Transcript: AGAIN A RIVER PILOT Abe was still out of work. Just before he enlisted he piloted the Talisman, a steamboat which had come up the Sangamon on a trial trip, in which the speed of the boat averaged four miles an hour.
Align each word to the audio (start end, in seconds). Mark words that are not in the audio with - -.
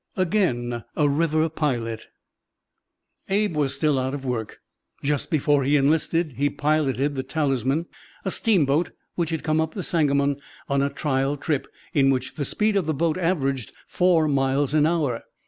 AGAIN 0.17 0.83
A 0.95 1.07
RIVER 1.07 1.47
PILOT 1.49 2.07
Abe 3.29 3.55
was 3.55 3.75
still 3.75 3.99
out 3.99 4.15
of 4.15 4.25
work. 4.25 4.59
Just 5.03 5.29
before 5.29 5.63
he 5.63 5.75
enlisted 5.77 6.31
he 6.37 6.49
piloted 6.49 7.13
the 7.13 7.21
Talisman, 7.21 7.85
a 8.25 8.31
steamboat 8.31 8.93
which 9.13 9.29
had 9.29 9.43
come 9.43 9.61
up 9.61 9.75
the 9.75 9.83
Sangamon 9.83 10.37
on 10.67 10.81
a 10.81 10.89
trial 10.89 11.37
trip, 11.37 11.67
in 11.93 12.09
which 12.09 12.33
the 12.33 12.45
speed 12.45 12.75
of 12.75 12.87
the 12.87 12.95
boat 12.95 13.15
averaged 13.19 13.73
four 13.85 14.27
miles 14.27 14.73
an 14.73 14.87
hour. 14.87 15.21